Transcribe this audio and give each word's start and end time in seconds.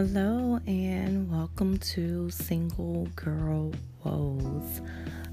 Hello 0.00 0.60
and 0.64 1.28
welcome 1.28 1.76
to 1.78 2.30
Single 2.30 3.08
Girl 3.16 3.72
Woes. 4.04 4.80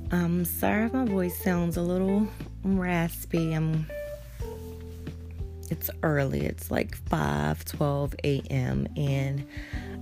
I'm 0.09 0.43
sorry 0.43 0.85
if 0.85 0.93
my 0.93 1.05
voice 1.05 1.37
sounds 1.37 1.77
a 1.77 1.83
little 1.83 2.27
raspy. 2.63 3.53
I'm 3.53 3.85
it's 5.69 5.91
early. 6.01 6.47
It's 6.47 6.71
like 6.71 6.95
5 6.95 7.63
12 7.63 8.15
a.m. 8.23 8.87
and 8.97 9.45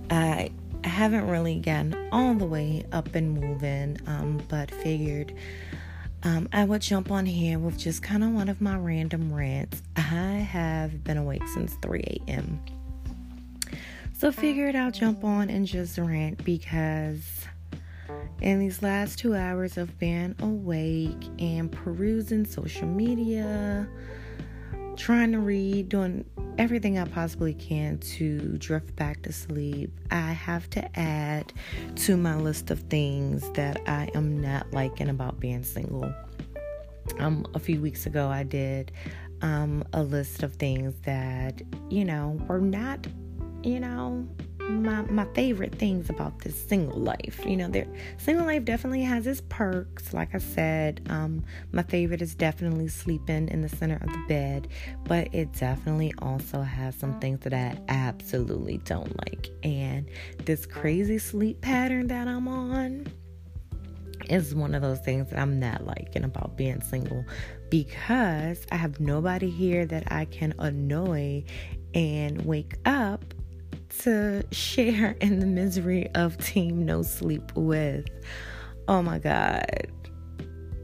I 0.08 0.50
haven't 0.82 1.28
really 1.28 1.60
gotten 1.60 1.94
all 2.10 2.32
the 2.32 2.46
way 2.46 2.86
up 2.90 3.14
and 3.14 3.38
moving, 3.38 3.98
um, 4.06 4.40
but 4.48 4.70
figured 4.70 5.34
um, 6.22 6.48
I 6.54 6.64
would 6.64 6.80
jump 6.80 7.10
on 7.10 7.26
here 7.26 7.58
with 7.58 7.76
just 7.76 8.02
kind 8.02 8.24
of 8.24 8.30
one 8.30 8.48
of 8.48 8.62
my 8.62 8.78
random 8.78 9.30
rants. 9.30 9.82
I 9.94 10.00
have 10.00 11.04
been 11.04 11.18
awake 11.18 11.46
since 11.48 11.74
3 11.82 12.22
a.m. 12.28 12.64
So 14.16 14.30
figured 14.30 14.76
I'll 14.76 14.92
jump 14.92 15.24
on 15.24 15.50
and 15.50 15.66
just 15.66 15.98
rant 15.98 16.42
because 16.44 17.46
in 18.40 18.60
these 18.60 18.80
last 18.80 19.18
two 19.18 19.34
hours 19.34 19.76
of 19.76 19.98
being 19.98 20.36
awake 20.38 21.22
and 21.40 21.70
perusing 21.70 22.44
social 22.44 22.86
media, 22.86 23.88
trying 24.96 25.32
to 25.32 25.40
read, 25.40 25.88
doing 25.88 26.24
everything 26.58 26.96
I 26.96 27.06
possibly 27.06 27.54
can 27.54 27.98
to 27.98 28.56
drift 28.58 28.94
back 28.94 29.22
to 29.22 29.32
sleep, 29.32 29.90
I 30.12 30.32
have 30.32 30.70
to 30.70 30.98
add 30.98 31.52
to 31.96 32.16
my 32.16 32.36
list 32.36 32.70
of 32.70 32.80
things 32.82 33.50
that 33.54 33.80
I 33.88 34.10
am 34.14 34.40
not 34.40 34.72
liking 34.72 35.08
about 35.08 35.40
being 35.40 35.64
single. 35.64 36.14
Um, 37.18 37.44
a 37.54 37.58
few 37.58 37.80
weeks 37.80 38.06
ago, 38.06 38.28
I 38.28 38.44
did 38.44 38.92
um, 39.42 39.84
a 39.92 40.02
list 40.04 40.44
of 40.44 40.54
things 40.54 40.94
that, 41.02 41.60
you 41.90 42.04
know, 42.04 42.40
were 42.48 42.60
not 42.60 43.06
you 43.64 43.80
know, 43.80 44.26
my 44.60 45.02
my 45.02 45.26
favorite 45.34 45.74
things 45.74 46.08
about 46.10 46.38
this 46.40 46.68
single 46.68 46.98
life. 46.98 47.40
You 47.46 47.56
know, 47.56 47.68
there 47.68 47.86
single 48.18 48.46
life 48.46 48.64
definitely 48.64 49.02
has 49.02 49.26
its 49.26 49.42
perks. 49.48 50.12
Like 50.12 50.34
I 50.34 50.38
said, 50.38 51.06
um, 51.10 51.44
my 51.72 51.82
favorite 51.82 52.22
is 52.22 52.34
definitely 52.34 52.88
sleeping 52.88 53.48
in 53.48 53.62
the 53.62 53.68
center 53.68 53.96
of 53.96 54.08
the 54.08 54.24
bed, 54.28 54.68
but 55.04 55.34
it 55.34 55.52
definitely 55.52 56.12
also 56.18 56.62
has 56.62 56.94
some 56.94 57.18
things 57.20 57.40
that 57.40 57.54
I 57.54 57.78
absolutely 57.88 58.78
don't 58.78 59.16
like. 59.26 59.50
And 59.62 60.08
this 60.44 60.66
crazy 60.66 61.18
sleep 61.18 61.60
pattern 61.60 62.06
that 62.08 62.28
I'm 62.28 62.48
on 62.48 63.06
is 64.30 64.54
one 64.54 64.74
of 64.74 64.80
those 64.80 65.00
things 65.00 65.28
that 65.28 65.38
I'm 65.38 65.58
not 65.60 65.84
liking 65.84 66.24
about 66.24 66.56
being 66.56 66.80
single 66.80 67.26
because 67.68 68.66
I 68.72 68.76
have 68.76 69.00
nobody 69.00 69.50
here 69.50 69.84
that 69.84 70.10
I 70.10 70.24
can 70.24 70.54
annoy 70.58 71.44
and 71.94 72.44
wake 72.44 72.74
up 72.86 73.33
to 74.00 74.44
share 74.52 75.16
in 75.20 75.40
the 75.40 75.46
misery 75.46 76.08
of 76.14 76.36
Team 76.38 76.84
No 76.84 77.02
Sleep 77.02 77.52
with. 77.54 78.06
Oh 78.88 79.02
my 79.02 79.18
God. 79.18 79.64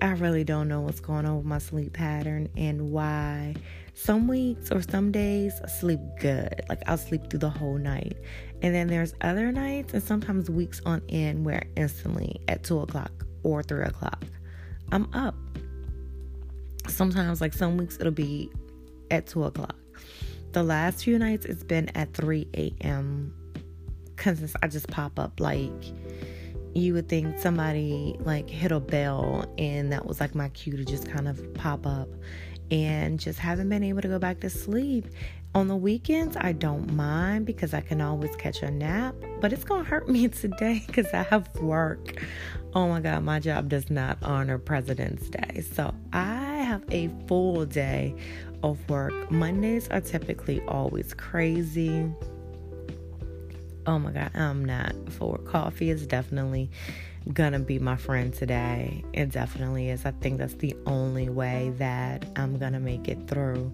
I 0.02 0.12
really 0.12 0.44
don't 0.44 0.68
know 0.68 0.80
what's 0.80 1.00
going 1.00 1.26
on 1.26 1.36
with 1.36 1.44
my 1.44 1.58
sleep 1.58 1.92
pattern 1.92 2.48
and 2.56 2.90
why 2.90 3.54
some 3.92 4.28
weeks 4.28 4.70
or 4.72 4.80
some 4.80 5.12
days 5.12 5.60
I 5.62 5.68
sleep 5.68 6.00
good. 6.20 6.62
Like 6.70 6.82
I'll 6.86 6.96
sleep 6.96 7.28
through 7.28 7.40
the 7.40 7.50
whole 7.50 7.76
night. 7.76 8.16
And 8.62 8.74
then 8.74 8.86
there's 8.86 9.14
other 9.20 9.52
nights 9.52 9.92
and 9.92 10.02
sometimes 10.02 10.48
weeks 10.48 10.80
on 10.86 11.02
end 11.10 11.44
where 11.44 11.64
instantly 11.76 12.40
at 12.48 12.64
two 12.64 12.80
o'clock 12.80 13.12
or 13.42 13.62
three 13.62 13.84
o'clock, 13.84 14.24
I'm 14.92 15.12
up. 15.14 15.34
Sometimes, 16.88 17.40
like 17.40 17.52
some 17.52 17.76
weeks, 17.76 17.98
it'll 18.00 18.12
be 18.12 18.50
at 19.10 19.26
two 19.26 19.44
o'clock 19.44 19.76
the 20.52 20.62
last 20.62 21.04
few 21.04 21.18
nights 21.18 21.46
it's 21.46 21.62
been 21.62 21.88
at 21.96 22.12
3 22.14 22.48
a.m. 22.54 23.34
because 24.16 24.54
I 24.62 24.68
just 24.68 24.88
pop 24.88 25.18
up 25.18 25.40
like 25.40 25.70
you 26.74 26.94
would 26.94 27.08
think 27.08 27.38
somebody 27.38 28.16
like 28.20 28.48
hit 28.48 28.72
a 28.72 28.80
bell 28.80 29.52
and 29.58 29.92
that 29.92 30.06
was 30.06 30.20
like 30.20 30.34
my 30.34 30.48
cue 30.50 30.76
to 30.76 30.84
just 30.84 31.08
kind 31.08 31.28
of 31.28 31.52
pop 31.54 31.86
up 31.86 32.08
and 32.70 33.18
just 33.18 33.38
haven't 33.38 33.68
been 33.68 33.82
able 33.82 34.00
to 34.00 34.08
go 34.08 34.18
back 34.18 34.40
to 34.40 34.50
sleep. 34.50 35.06
On 35.52 35.66
the 35.66 35.74
weekends, 35.74 36.36
I 36.36 36.52
don't 36.52 36.92
mind 36.92 37.44
because 37.44 37.74
I 37.74 37.80
can 37.80 38.00
always 38.00 38.36
catch 38.36 38.62
a 38.62 38.70
nap, 38.70 39.16
but 39.40 39.52
it's 39.52 39.64
gonna 39.64 39.82
hurt 39.82 40.08
me 40.08 40.28
today 40.28 40.84
because 40.86 41.12
I 41.12 41.24
have 41.24 41.52
work. 41.56 42.22
Oh 42.72 42.88
my 42.88 43.00
God, 43.00 43.24
my 43.24 43.40
job 43.40 43.68
does 43.68 43.90
not 43.90 44.18
honor 44.22 44.58
President's 44.58 45.28
Day. 45.28 45.62
So 45.62 45.92
I 46.12 46.58
have 46.62 46.84
a 46.92 47.10
full 47.26 47.66
day 47.66 48.14
of 48.62 48.88
work. 48.88 49.30
Mondays 49.30 49.88
are 49.88 50.00
typically 50.00 50.60
always 50.68 51.14
crazy. 51.14 52.10
Oh 53.86 53.98
my 53.98 54.12
God, 54.12 54.30
I'm 54.34 54.64
not 54.64 54.94
for 55.10 55.38
coffee 55.38 55.90
is 55.90 56.06
definitely 56.06 56.70
gonna 57.32 57.58
be 57.58 57.78
my 57.78 57.96
friend 57.96 58.32
today. 58.32 59.04
It 59.12 59.30
definitely 59.30 59.90
is. 59.90 60.04
I 60.06 60.12
think 60.12 60.38
that's 60.38 60.54
the 60.54 60.76
only 60.86 61.28
way 61.28 61.72
that 61.78 62.24
I'm 62.36 62.58
gonna 62.58 62.80
make 62.80 63.08
it 63.08 63.26
through. 63.26 63.72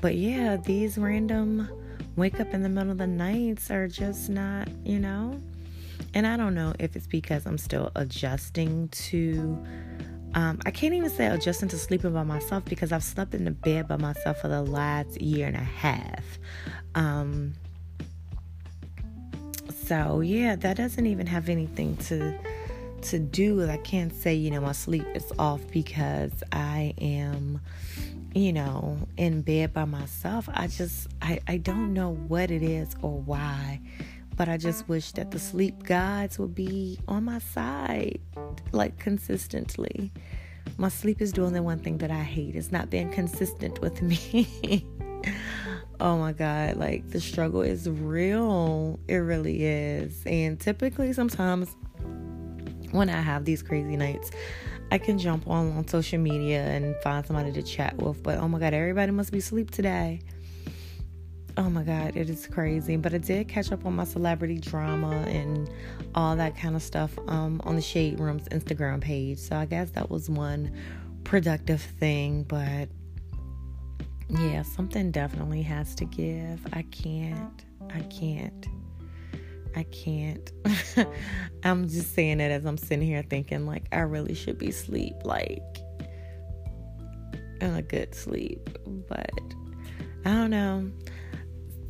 But 0.00 0.14
yeah, 0.14 0.56
these 0.56 0.98
random 0.98 1.68
wake 2.16 2.40
up 2.40 2.52
in 2.54 2.62
the 2.62 2.68
middle 2.68 2.92
of 2.92 2.98
the 2.98 3.06
nights 3.06 3.70
are 3.70 3.88
just 3.88 4.28
not, 4.28 4.68
you 4.84 4.98
know. 4.98 5.40
And 6.14 6.26
I 6.26 6.36
don't 6.36 6.54
know 6.54 6.74
if 6.78 6.96
it's 6.96 7.06
because 7.06 7.46
I'm 7.46 7.58
still 7.58 7.90
adjusting 7.94 8.88
to 8.88 9.58
um, 10.38 10.60
I 10.64 10.70
can't 10.70 10.94
even 10.94 11.10
say 11.10 11.26
adjusting 11.26 11.68
to 11.70 11.76
sleeping 11.76 12.12
by 12.12 12.22
myself 12.22 12.64
because 12.64 12.92
I've 12.92 13.02
slept 13.02 13.34
in 13.34 13.44
the 13.44 13.50
bed 13.50 13.88
by 13.88 13.96
myself 13.96 14.40
for 14.40 14.46
the 14.46 14.62
last 14.62 15.20
year 15.20 15.48
and 15.48 15.56
a 15.56 15.58
half. 15.58 16.38
Um, 16.94 17.54
so 19.84 20.20
yeah, 20.20 20.54
that 20.54 20.76
doesn't 20.76 21.06
even 21.06 21.26
have 21.26 21.48
anything 21.48 21.96
to 21.96 22.38
to 23.02 23.18
do 23.18 23.56
with. 23.56 23.68
I 23.68 23.78
can't 23.78 24.14
say 24.14 24.32
you 24.32 24.52
know 24.52 24.60
my 24.60 24.70
sleep 24.70 25.04
is 25.12 25.32
off 25.40 25.60
because 25.72 26.30
I 26.52 26.94
am 27.00 27.60
you 28.32 28.52
know 28.52 28.96
in 29.16 29.42
bed 29.42 29.72
by 29.72 29.86
myself. 29.86 30.48
I 30.54 30.68
just 30.68 31.08
I 31.20 31.40
I 31.48 31.56
don't 31.56 31.92
know 31.92 32.14
what 32.14 32.52
it 32.52 32.62
is 32.62 32.94
or 33.02 33.18
why. 33.18 33.80
But 34.38 34.48
I 34.48 34.56
just 34.56 34.88
wish 34.88 35.10
that 35.12 35.32
the 35.32 35.38
sleep 35.40 35.82
gods 35.82 36.38
would 36.38 36.54
be 36.54 37.00
on 37.08 37.24
my 37.24 37.40
side, 37.40 38.20
like 38.70 38.96
consistently. 39.00 40.12
My 40.76 40.90
sleep 40.90 41.20
is 41.20 41.32
doing 41.32 41.54
the 41.54 41.62
one 41.62 41.80
thing 41.80 41.98
that 41.98 42.12
I 42.12 42.22
hate. 42.22 42.54
It's 42.54 42.70
not 42.70 42.88
being 42.88 43.10
consistent 43.10 43.80
with 43.80 44.00
me. 44.02 44.86
oh 45.98 46.18
my 46.18 46.32
God, 46.32 46.76
like 46.76 47.10
the 47.10 47.20
struggle 47.20 47.62
is 47.62 47.90
real. 47.90 49.00
It 49.08 49.16
really 49.16 49.64
is. 49.64 50.22
And 50.24 50.60
typically, 50.60 51.12
sometimes 51.12 51.74
when 52.92 53.10
I 53.10 53.20
have 53.20 53.44
these 53.44 53.60
crazy 53.60 53.96
nights, 53.96 54.30
I 54.92 54.98
can 54.98 55.18
jump 55.18 55.48
on 55.48 55.72
on 55.72 55.88
social 55.88 56.20
media 56.20 56.62
and 56.62 56.94
find 57.02 57.26
somebody 57.26 57.50
to 57.54 57.62
chat 57.62 57.96
with. 57.96 58.22
But 58.22 58.38
oh 58.38 58.46
my 58.46 58.60
God, 58.60 58.72
everybody 58.72 59.10
must 59.10 59.32
be 59.32 59.38
asleep 59.38 59.72
today 59.72 60.20
oh 61.58 61.68
my 61.68 61.82
god, 61.82 62.16
it 62.16 62.30
is 62.30 62.46
crazy. 62.46 62.96
But 62.96 63.12
I 63.12 63.18
did 63.18 63.48
catch 63.48 63.72
up 63.72 63.84
on 63.84 63.96
my 63.96 64.04
celebrity 64.04 64.58
drama 64.58 65.10
and 65.26 65.68
all 66.14 66.36
that 66.36 66.56
kind 66.56 66.76
of 66.76 66.82
stuff 66.82 67.18
um, 67.26 67.60
on 67.64 67.74
the 67.74 67.82
Shade 67.82 68.20
Room's 68.20 68.48
Instagram 68.48 69.00
page. 69.00 69.38
So 69.38 69.56
I 69.56 69.66
guess 69.66 69.90
that 69.90 70.08
was 70.08 70.30
one 70.30 70.72
productive 71.24 71.82
thing. 71.82 72.44
But 72.44 72.88
yeah, 74.28 74.62
something 74.62 75.10
definitely 75.10 75.62
has 75.62 75.94
to 75.96 76.04
give. 76.04 76.64
I 76.72 76.82
can't. 76.82 77.64
I 77.92 78.00
can't. 78.02 78.66
I 79.74 79.82
can't. 79.82 80.52
I'm 81.64 81.88
just 81.88 82.14
saying 82.14 82.40
it 82.40 82.50
as 82.52 82.64
I'm 82.64 82.78
sitting 82.78 83.06
here 83.06 83.24
thinking, 83.28 83.66
like, 83.66 83.86
I 83.92 84.00
really 84.00 84.34
should 84.34 84.58
be 84.58 84.70
sleep, 84.70 85.14
like, 85.24 85.62
in 87.60 87.74
a 87.74 87.82
good 87.82 88.14
sleep. 88.14 88.70
But 89.08 89.30
I 90.24 90.30
don't 90.30 90.50
know 90.50 90.90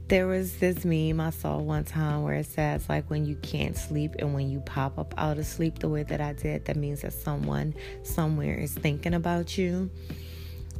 there 0.09 0.27
was 0.27 0.57
this 0.57 0.87
meme 0.87 1.21
I 1.21 1.31
saw 1.31 1.59
one 1.59 1.85
time 1.85 2.23
where 2.23 2.37
it 2.37 2.47
says 2.47 2.89
like 2.89 3.09
when 3.11 3.27
you 3.27 3.37
can't 3.37 3.77
sleep 3.77 4.15
and 4.19 4.33
when 4.35 4.49
you 4.49 4.61
pop 4.61 4.99
up 4.99 5.13
out 5.19 5.39
of 5.39 5.47
sleep 5.47 5.81
the 5.81 5.89
way 5.89 6.03
that 6.05 6.21
I 6.21 6.33
did, 6.33 6.65
that 6.65 6.77
means 6.77 7.03
that 7.03 7.13
someone 7.13 7.75
somewhere 8.03 8.55
is 8.55 8.73
thinking 8.73 9.13
about 9.13 9.59
you. 9.59 9.91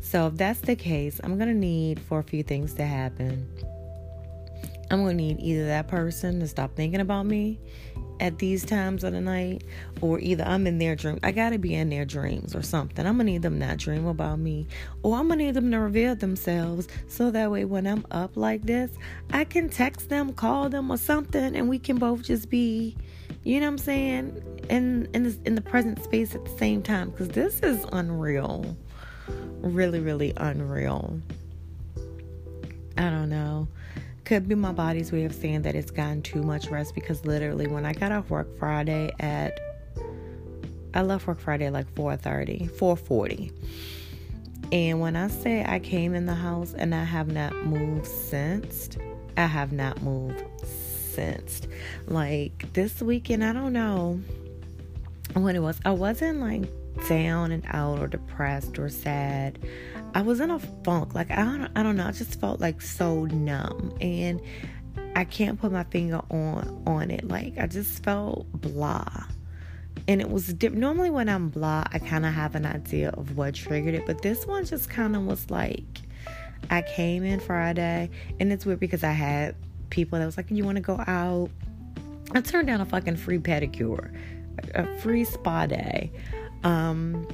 So 0.01 0.29
if 0.29 0.37
that's 0.37 0.61
the 0.61 0.77
case, 0.77 1.21
I'm 1.23 1.39
gonna 1.39 1.53
need 1.53 2.01
for 2.01 2.21
a 2.21 2.23
few 2.23 2.43
things 2.43 2.73
to 2.75 2.87
happen. 2.87 3.47
I'm 4.91 5.03
gonna 5.03 5.13
need 5.13 5.39
either 5.41 5.67
that 5.67 5.89
person 5.89 6.41
to 6.41 6.49
stop 6.49 6.75
thinking 6.75 7.01
about 7.01 7.27
me 7.27 7.61
at 8.21 8.39
these 8.39 8.65
times 8.65 9.05
of 9.05 9.13
the 9.13 9.21
night, 9.21 9.65
or 10.01 10.19
either 10.21 10.45
I'm 10.45 10.67
in 10.67 10.79
their 10.79 10.97
dream. 10.97 11.19
I 11.23 11.33
gotta 11.33 11.59
be 11.59 11.75
in 11.75 11.91
their 11.91 12.05
dreams 12.05 12.55
or 12.55 12.63
something. 12.63 13.07
I'm 13.07 13.15
gonna 13.15 13.25
need 13.25 13.43
them 13.43 13.59
not 13.59 13.79
dream 13.79 14.07
about 14.07 14.39
me, 14.39 14.67
or 15.03 15.17
I'm 15.17 15.29
gonna 15.29 15.45
need 15.45 15.55
them 15.55 15.71
to 15.71 15.79
reveal 15.79 16.17
themselves 16.17 16.89
so 17.07 17.31
that 17.31 17.51
way 17.51 17.65
when 17.65 17.87
I'm 17.87 18.07
up 18.11 18.37
like 18.37 18.63
this, 18.63 18.91
I 19.33 19.45
can 19.45 19.69
text 19.69 20.09
them, 20.09 20.33
call 20.33 20.69
them, 20.69 20.91
or 20.91 20.97
something, 20.97 21.57
and 21.57 21.69
we 21.69 21.79
can 21.79 21.99
both 21.99 22.23
just 22.23 22.51
be, 22.51 22.97
you 23.45 23.61
know 23.61 23.67
what 23.67 23.73
I'm 23.73 23.79
saying, 23.79 24.43
in 24.69 25.09
in 25.15 25.23
this, 25.25 25.39
in 25.45 25.55
the 25.55 25.63
present 25.63 26.03
space 26.03 26.35
at 26.35 26.45
the 26.45 26.59
same 26.59 26.83
time. 26.83 27.11
Because 27.11 27.29
this 27.29 27.61
is 27.61 27.85
unreal, 27.93 28.77
really, 29.61 30.01
really 30.01 30.33
unreal. 30.37 31.21
I 32.97 33.11
don't 33.11 33.29
know 33.29 33.69
could 34.29 34.47
be 34.47 34.55
my 34.55 34.73
body's 34.73 35.11
way 35.11 35.25
of 35.25 35.35
saying 35.35 35.63
that 35.63 35.75
it's 35.75 35.91
gotten 35.91 36.21
too 36.21 36.43
much 36.43 36.69
rest 36.69 36.95
because 36.95 37.25
literally 37.25 37.67
when 37.67 37.87
I 37.87 37.95
got 37.95 38.13
off 38.13 38.29
work 38.29 38.59
Friday 38.59 39.11
at 39.19 39.59
I 40.93 41.01
left 41.01 41.27
work 41.27 41.41
Friday 41.41 41.65
at 41.65 41.73
like 41.73 41.91
4:30, 41.95 42.71
4:40. 42.73 43.51
And 44.71 45.01
when 45.01 45.17
I 45.17 45.29
say 45.29 45.65
I 45.67 45.79
came 45.79 46.15
in 46.15 46.27
the 46.27 46.35
house 46.35 46.75
and 46.75 46.95
I 46.95 47.05
have 47.05 47.33
not 47.33 47.57
moved 47.65 48.07
since, 48.07 48.91
I 49.39 49.47
have 49.47 49.73
not 49.73 50.03
moved 50.03 50.45
since. 50.63 51.63
Like 52.07 52.71
this 52.75 53.01
weekend, 53.01 53.43
I 53.43 53.55
don't 53.55 53.73
know 53.73 54.21
when 55.33 55.57
it 55.57 55.61
was. 55.61 55.81
I 55.87 55.93
wasn't 55.93 56.41
like 56.41 56.65
down 57.07 57.53
and 57.53 57.65
out 57.69 57.99
or 57.99 58.07
depressed 58.07 58.79
or 58.79 58.89
sad. 58.89 59.59
I 60.15 60.23
was 60.23 60.41
in 60.41 60.51
a 60.51 60.59
funk. 60.59 61.15
Like 61.15 61.31
I 61.31 61.37
don't 61.37 61.71
I 61.77 61.83
don't 61.83 61.97
know. 61.97 62.07
I 62.07 62.13
just 62.13 62.41
felt 62.41 62.61
like 62.61 62.81
so 62.81 63.27
numb 63.27 63.97
and 64.01 64.41
I 65.15 65.25
can't 65.25 65.61
put 65.61 65.73
my 65.73 65.85
finger 65.85 66.23
on 66.31 66.83
on 66.87 67.11
it. 67.11 67.29
Like 67.29 67.59
I 67.59 67.67
just 67.67 68.03
felt 68.03 68.51
blah. 68.53 69.25
And 70.07 70.21
it 70.21 70.31
was 70.31 70.53
different. 70.55 70.81
Normally 70.81 71.11
when 71.11 71.29
I'm 71.29 71.49
blah, 71.51 71.85
I 71.93 71.99
kind 71.99 72.25
of 72.25 72.33
have 72.33 72.55
an 72.55 72.65
idea 72.65 73.11
of 73.11 73.37
what 73.37 73.55
triggered 73.55 73.95
it, 73.95 74.07
but 74.07 74.23
this 74.23 74.47
one 74.47 74.65
just 74.65 74.89
kind 74.89 75.15
of 75.15 75.23
was 75.23 75.51
like 75.51 76.03
I 76.71 76.83
came 76.83 77.25
in 77.25 77.41
Friday 77.41 78.11
and 78.41 78.53
it's 78.53 78.65
weird 78.65 78.81
because 78.81 79.05
I 79.05 79.13
had 79.13 79.55
people 79.91 80.19
that 80.19 80.27
was 80.27 80.37
like, 80.37 80.51
"You 80.51 80.65
want 80.65 80.77
to 80.77 80.83
go 80.83 81.03
out?" 81.07 81.51
I 82.33 82.41
turned 82.41 82.67
down 82.67 82.81
a 82.81 82.85
fucking 82.85 83.17
free 83.17 83.39
pedicure, 83.39 84.15
a 84.75 84.87
free 84.99 85.25
spa 85.25 85.67
day. 85.67 86.13
Um, 86.65 87.27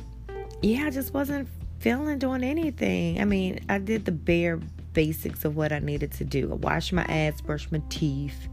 yeah, 0.62 0.86
I 0.86 0.90
just 0.90 1.14
wasn't 1.14 1.48
feeling 1.80 2.18
doing 2.18 2.42
anything. 2.42 3.20
I 3.20 3.24
mean, 3.24 3.64
I 3.68 3.78
did 3.78 4.04
the 4.04 4.12
bare 4.12 4.58
basics 4.94 5.44
of 5.44 5.56
what 5.56 5.72
I 5.72 5.80
needed 5.80 6.12
to 6.12 6.24
do. 6.24 6.50
I 6.50 6.54
washed 6.54 6.92
my 6.92 7.04
ass, 7.04 7.40
brushed 7.40 7.70
my 7.72 7.82
teeth. 7.88 8.48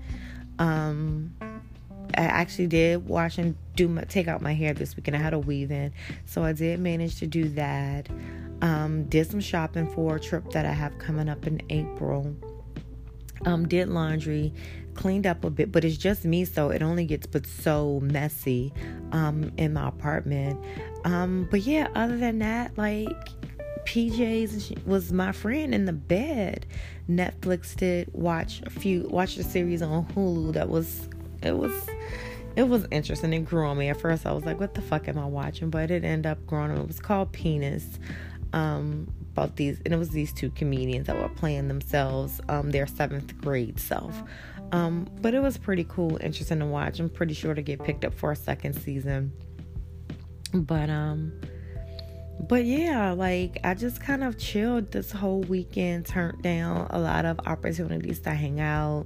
Um, 0.60 1.34
I 1.42 2.24
actually 2.24 2.68
did 2.68 3.08
wash 3.08 3.38
and 3.38 3.56
do 3.76 3.88
my, 3.88 4.04
take 4.04 4.28
out 4.28 4.42
my 4.42 4.54
hair 4.54 4.74
this 4.74 4.96
weekend. 4.98 5.16
I 5.16 5.20
had 5.20 5.34
a 5.34 5.40
weave 5.40 5.72
in, 5.72 5.94
so 6.26 6.44
I 6.44 6.52
did 6.54 6.80
manage 6.80 7.20
to 7.20 7.28
do 7.28 7.48
that. 7.50 8.10
Um, 8.62 9.06
did 9.06 9.30
some 9.30 9.40
shopping 9.40 9.88
for 9.88 10.18
a 10.18 10.20
trip 10.20 10.52
that 10.52 10.66
I 10.66 10.72
have 10.72 10.98
coming 11.00 11.30
up 11.30 11.48
in 11.48 11.62
April. 11.70 12.36
Um, 13.46 13.68
did 13.68 13.90
laundry, 13.90 14.54
cleaned 14.94 15.26
up 15.26 15.44
a 15.44 15.50
bit, 15.50 15.72
but 15.72 15.84
it's 15.84 15.98
just 15.98 16.26
me, 16.26 16.46
so 16.46 16.70
it 16.70 16.82
only 16.82 17.06
gets 17.06 17.26
but 17.26 17.48
so 17.48 18.00
messy 18.02 18.74
um, 19.12 19.52
in 19.58 19.74
my 19.74 19.88
apartment. 19.88 20.60
Um, 21.06 21.48
but 21.50 21.62
yeah, 21.62 21.88
other 21.96 22.18
than 22.18 22.40
that, 22.40 22.78
like 22.78 23.30
PJs 23.86 24.86
was 24.86 25.12
my 25.12 25.32
friend 25.32 25.74
in 25.74 25.86
the 25.86 25.94
bed. 25.94 26.66
Netflix 27.10 27.76
did 27.76 28.10
watch 28.14 28.62
a 28.66 28.70
few, 28.70 29.08
watch 29.10 29.38
a 29.38 29.44
series 29.44 29.82
on 29.82 30.06
Hulu 30.08 30.54
that 30.54 30.70
was, 30.70 31.10
it 31.42 31.58
was, 31.58 31.74
it 32.56 32.64
was 32.64 32.86
interesting. 32.92 33.34
It 33.34 33.46
grew 33.46 33.66
on 33.68 33.78
me. 33.78 33.90
At 33.90 34.00
first, 34.00 34.26
I 34.26 34.32
was 34.34 34.46
like, 34.46 34.60
"What 34.60 34.74
the 34.74 34.82
fuck 34.82 35.08
am 35.08 35.18
I 35.18 35.26
watching?" 35.26 35.70
But 35.70 35.90
it 35.90 36.04
ended 36.04 36.30
up 36.30 36.46
growing. 36.46 36.72
It 36.72 36.88
was 36.88 37.00
called 37.00 37.32
Penis. 37.32 37.86
Um, 38.54 39.08
about 39.32 39.56
these, 39.56 39.80
and 39.86 39.94
it 39.94 39.98
was 39.98 40.10
these 40.10 40.34
two 40.34 40.50
comedians 40.52 41.08
that 41.08 41.18
were 41.18 41.30
playing 41.30 41.68
themselves, 41.68 42.42
um, 42.50 42.72
their 42.72 42.88
seventh 42.88 43.40
grade 43.42 43.80
self. 43.80 44.22
Um, 44.72 45.08
but 45.22 45.34
it 45.34 45.42
was 45.42 45.58
pretty 45.58 45.86
cool, 45.90 46.18
interesting 46.22 46.60
to 46.60 46.66
watch. 46.66 47.00
I'm 47.00 47.10
pretty 47.10 47.34
sure 47.34 47.54
to 47.54 47.62
get 47.62 47.84
picked 47.84 48.06
up 48.06 48.14
for 48.14 48.32
a 48.32 48.36
second 48.36 48.74
season. 48.74 49.34
But 50.54 50.90
um 50.90 51.34
but 52.48 52.66
yeah, 52.66 53.12
like 53.12 53.60
I 53.64 53.74
just 53.74 54.02
kind 54.02 54.24
of 54.24 54.38
chilled 54.38 54.92
this 54.92 55.12
whole 55.12 55.42
weekend, 55.42 56.06
turned 56.06 56.42
down 56.42 56.88
a 56.90 57.00
lot 57.00 57.26
of 57.26 57.40
opportunities 57.46 58.20
to 58.22 58.32
hang 58.32 58.60
out. 58.60 59.06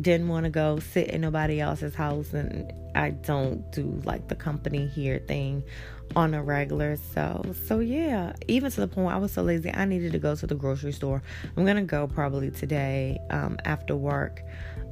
Didn't 0.00 0.28
want 0.28 0.44
to 0.44 0.50
go 0.50 0.78
sit 0.78 1.08
in 1.08 1.20
nobody 1.20 1.60
else's 1.60 1.94
house 1.94 2.32
and 2.32 2.72
I 2.94 3.10
don't 3.10 3.70
do 3.72 4.00
like 4.04 4.28
the 4.28 4.34
company 4.34 4.86
here 4.86 5.18
thing 5.18 5.62
on 6.16 6.34
a 6.34 6.42
regular. 6.42 6.96
So, 7.14 7.42
so 7.66 7.78
yeah, 7.78 8.32
even 8.48 8.70
to 8.70 8.80
the 8.80 8.88
point 8.88 9.14
I 9.14 9.18
was 9.18 9.32
so 9.32 9.42
lazy, 9.42 9.72
I 9.72 9.84
needed 9.84 10.12
to 10.12 10.18
go 10.18 10.34
to 10.34 10.46
the 10.46 10.54
grocery 10.54 10.92
store. 10.92 11.22
I'm 11.56 11.64
gonna 11.64 11.82
go 11.82 12.06
probably 12.06 12.50
today 12.50 13.18
um, 13.30 13.58
after 13.64 13.96
work 13.96 14.42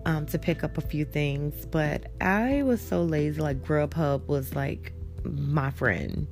um, 0.07 0.27
to 0.27 0.39
pick 0.39 0.65
up 0.65 0.79
a 0.79 0.81
few 0.81 1.05
things, 1.05 1.67
but 1.67 2.11
I 2.21 2.63
was 2.63 2.81
so 2.81 3.03
lazy. 3.03 3.41
Like 3.41 3.63
Grubhub 3.63 4.27
was 4.27 4.55
like 4.55 4.93
my 5.25 5.71
friend. 5.71 6.27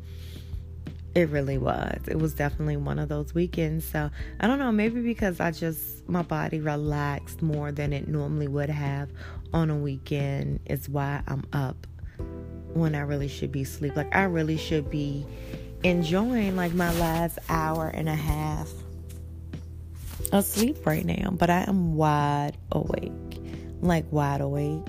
It 1.14 1.30
really 1.30 1.58
was. 1.58 2.00
It 2.06 2.18
was 2.18 2.34
definitely 2.34 2.76
one 2.76 2.98
of 2.98 3.08
those 3.08 3.34
weekends. 3.34 3.84
So 3.84 4.10
I 4.40 4.46
don't 4.46 4.58
know, 4.58 4.70
maybe 4.70 5.00
because 5.00 5.40
I 5.40 5.50
just, 5.50 6.08
my 6.08 6.22
body 6.22 6.60
relaxed 6.60 7.42
more 7.42 7.72
than 7.72 7.92
it 7.92 8.06
normally 8.06 8.46
would 8.46 8.70
have 8.70 9.10
on 9.52 9.70
a 9.70 9.76
weekend, 9.76 10.60
is 10.66 10.88
why 10.88 11.22
I'm 11.26 11.44
up 11.52 11.86
when 12.74 12.94
I 12.94 13.00
really 13.00 13.28
should 13.28 13.52
be 13.52 13.62
asleep. 13.62 13.96
Like 13.96 14.14
I 14.14 14.24
really 14.24 14.56
should 14.56 14.90
be 14.90 15.26
enjoying 15.84 16.56
like 16.56 16.74
my 16.74 16.92
last 16.98 17.38
hour 17.48 17.88
and 17.88 18.08
a 18.08 18.14
half 18.14 18.68
asleep 20.32 20.84
right 20.86 21.04
now, 21.04 21.30
but 21.30 21.50
I 21.50 21.64
am 21.66 21.94
wide 21.94 22.56
awake. 22.72 23.12
Like 23.80 24.06
wide 24.10 24.40
awake. 24.40 24.86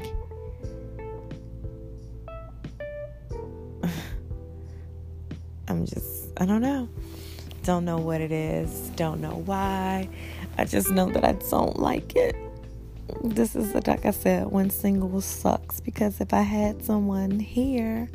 I'm 5.68 5.86
just 5.86 6.30
I 6.38 6.46
don't 6.46 6.62
know. 6.62 6.90
Don't 7.64 7.86
know 7.86 7.98
what 7.98 8.22
it 8.22 8.32
is. 8.32 8.90
Don't 8.96 9.22
know 9.22 9.44
why. 9.46 10.10
I 10.58 10.66
just 10.66 10.90
know 10.90 11.10
that 11.12 11.24
I 11.24 11.34
don't 11.34 11.78
like 11.78 12.16
it 12.16 12.36
this 13.24 13.56
is 13.56 13.74
like 13.74 14.06
I 14.06 14.12
said, 14.12 14.52
when 14.52 14.70
single 14.70 15.22
sucks 15.22 15.80
because 15.80 16.20
if 16.22 16.34
I 16.34 16.42
had 16.42 16.84
someone 16.84 17.40
here, 17.40 18.10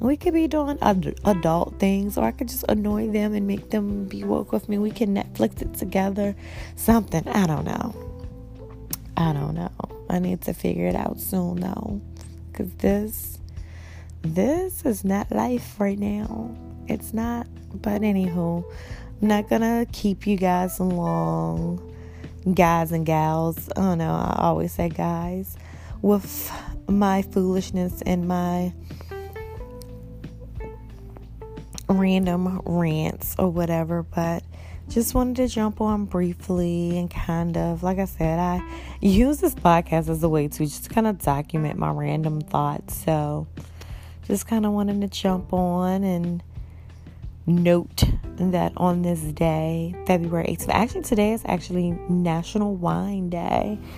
we 0.00 0.16
could 0.16 0.34
be 0.34 0.48
doing 0.48 0.78
ad- 0.82 1.18
adult 1.24 1.78
things, 1.78 2.18
or 2.18 2.24
I 2.24 2.32
could 2.32 2.48
just 2.48 2.64
annoy 2.68 3.08
them 3.08 3.34
and 3.34 3.46
make 3.46 3.70
them 3.70 4.06
be 4.06 4.24
woke 4.24 4.52
with 4.52 4.68
me. 4.68 4.78
We 4.78 4.90
can 4.90 5.14
Netflix 5.14 5.62
it 5.62 5.74
together, 5.74 6.34
something. 6.76 7.26
I 7.28 7.46
don't 7.46 7.64
know. 7.64 7.94
I 9.16 9.32
don't 9.32 9.54
know. 9.54 9.70
I 10.10 10.18
need 10.18 10.42
to 10.42 10.54
figure 10.54 10.88
it 10.88 10.96
out 10.96 11.20
soon 11.20 11.60
though, 11.60 12.00
because 12.50 12.72
this, 12.74 13.38
this 14.22 14.84
is 14.84 15.04
not 15.04 15.30
life 15.30 15.78
right 15.78 15.98
now. 15.98 16.54
It's 16.88 17.14
not. 17.14 17.46
But 17.74 18.02
anywho, 18.02 18.64
I'm 19.20 19.28
not 19.28 19.48
gonna 19.48 19.86
keep 19.92 20.26
you 20.26 20.36
guys 20.36 20.80
long 20.80 21.91
guys 22.54 22.92
and 22.92 23.06
gals, 23.06 23.68
I 23.76 23.80
don't 23.80 23.98
know, 23.98 24.12
I 24.12 24.38
always 24.42 24.72
say 24.72 24.88
guys, 24.88 25.56
with 26.00 26.52
my 26.88 27.22
foolishness 27.22 28.02
and 28.02 28.26
my 28.26 28.72
random 31.88 32.60
rants 32.64 33.36
or 33.38 33.50
whatever, 33.50 34.02
but 34.02 34.42
just 34.88 35.14
wanted 35.14 35.36
to 35.36 35.48
jump 35.48 35.80
on 35.80 36.04
briefly 36.04 36.98
and 36.98 37.10
kind 37.10 37.56
of, 37.56 37.82
like 37.82 37.98
I 37.98 38.04
said, 38.04 38.38
I 38.38 38.60
use 39.00 39.40
this 39.40 39.54
podcast 39.54 40.08
as 40.08 40.22
a 40.22 40.28
way 40.28 40.48
to 40.48 40.58
just 40.58 40.90
kind 40.90 41.06
of 41.06 41.18
document 41.22 41.78
my 41.78 41.90
random 41.90 42.40
thoughts. 42.40 42.96
So 43.04 43.46
just 44.24 44.46
kind 44.46 44.66
of 44.66 44.72
wanted 44.72 45.00
to 45.00 45.08
jump 45.08 45.52
on 45.52 46.04
and 46.04 46.42
note 47.46 48.04
that 48.50 48.72
on 48.76 49.02
this 49.02 49.20
day, 49.20 49.94
February 50.06 50.56
8th, 50.58 50.68
actually 50.68 51.02
today 51.02 51.32
is 51.32 51.42
actually 51.46 51.92
National 52.08 52.74
Wine 52.74 53.30
Day. 53.30 53.78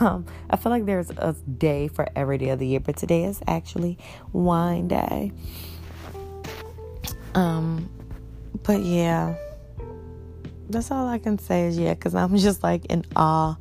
Um, 0.00 0.24
I 0.48 0.56
feel 0.56 0.72
like 0.72 0.86
there's 0.86 1.10
a 1.10 1.34
day 1.58 1.88
for 1.88 2.08
every 2.16 2.38
day 2.38 2.48
of 2.48 2.58
the 2.58 2.66
year, 2.66 2.80
but 2.80 2.96
today 2.96 3.24
is 3.24 3.42
actually 3.46 3.98
Wine 4.32 4.88
Day. 4.88 5.32
Um, 7.34 7.90
but 8.62 8.80
yeah, 8.80 9.34
that's 10.70 10.90
all 10.90 11.06
I 11.06 11.18
can 11.18 11.38
say 11.38 11.66
is 11.66 11.78
yeah, 11.78 11.92
because 11.92 12.14
I'm 12.14 12.34
just 12.38 12.62
like 12.62 12.86
in 12.86 13.04
awe 13.14 13.56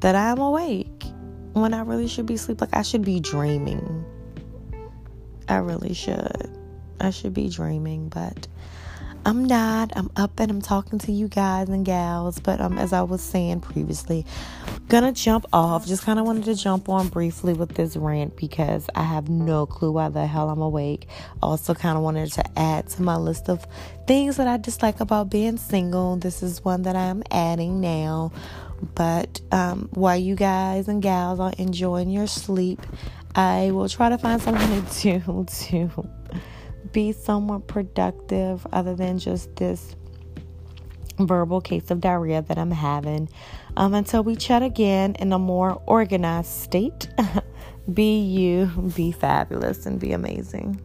that 0.00 0.14
I'm 0.14 0.38
awake 0.38 1.04
when 1.52 1.74
I 1.74 1.82
really 1.82 2.08
should 2.08 2.26
be 2.26 2.34
asleep. 2.34 2.62
Like 2.62 2.74
I 2.74 2.80
should 2.80 3.04
be 3.04 3.20
dreaming. 3.20 4.04
I 5.48 5.56
really 5.56 5.94
should. 5.94 6.50
I 7.00 7.10
should 7.10 7.34
be 7.34 7.48
dreaming, 7.48 8.08
but 8.08 8.48
I'm 9.28 9.44
not. 9.44 9.92
I'm 9.94 10.10
up 10.16 10.40
and 10.40 10.50
I'm 10.50 10.62
talking 10.62 10.98
to 11.00 11.12
you 11.12 11.28
guys 11.28 11.68
and 11.68 11.84
gals. 11.84 12.38
But 12.38 12.62
um, 12.62 12.78
as 12.78 12.94
I 12.94 13.02
was 13.02 13.20
saying 13.20 13.60
previously, 13.60 14.24
gonna 14.88 15.12
jump 15.12 15.44
off. 15.52 15.86
Just 15.86 16.02
kind 16.02 16.18
of 16.18 16.24
wanted 16.24 16.44
to 16.44 16.54
jump 16.54 16.88
on 16.88 17.08
briefly 17.08 17.52
with 17.52 17.74
this 17.74 17.94
rant 17.94 18.36
because 18.36 18.88
I 18.94 19.02
have 19.02 19.28
no 19.28 19.66
clue 19.66 19.92
why 19.92 20.08
the 20.08 20.26
hell 20.26 20.48
I'm 20.48 20.62
awake. 20.62 21.08
Also, 21.42 21.74
kind 21.74 21.98
of 21.98 22.02
wanted 22.02 22.32
to 22.32 22.58
add 22.58 22.88
to 22.88 23.02
my 23.02 23.16
list 23.16 23.50
of 23.50 23.66
things 24.06 24.38
that 24.38 24.48
I 24.48 24.56
dislike 24.56 24.98
about 25.00 25.28
being 25.28 25.58
single. 25.58 26.16
This 26.16 26.42
is 26.42 26.64
one 26.64 26.84
that 26.84 26.96
I'm 26.96 27.22
adding 27.30 27.82
now. 27.82 28.32
But 28.94 29.42
um, 29.52 29.90
while 29.92 30.16
you 30.16 30.36
guys 30.36 30.88
and 30.88 31.02
gals 31.02 31.38
are 31.38 31.52
enjoying 31.58 32.08
your 32.08 32.28
sleep, 32.28 32.80
I 33.34 33.72
will 33.72 33.90
try 33.90 34.08
to 34.08 34.16
find 34.16 34.40
something 34.40 34.86
to 34.86 35.20
do 35.20 35.44
to 35.68 36.08
be 36.92 37.12
somewhat 37.12 37.66
productive 37.66 38.66
other 38.72 38.94
than 38.94 39.18
just 39.18 39.54
this 39.56 39.94
verbal 41.18 41.60
case 41.60 41.90
of 41.90 42.00
diarrhea 42.00 42.42
that 42.42 42.58
I'm 42.58 42.70
having. 42.70 43.28
Um, 43.76 43.94
until 43.94 44.22
we 44.22 44.36
chat 44.36 44.62
again 44.62 45.14
in 45.18 45.32
a 45.32 45.38
more 45.38 45.82
organized 45.86 46.50
state, 46.50 47.08
be 47.92 48.20
you, 48.20 48.66
be 48.94 49.12
fabulous, 49.12 49.86
and 49.86 49.98
be 49.98 50.12
amazing. 50.12 50.80